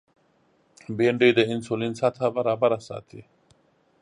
[0.97, 3.21] بېنډۍ د انسولین سطحه برابره ساتي